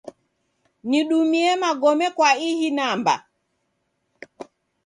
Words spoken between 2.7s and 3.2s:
namba.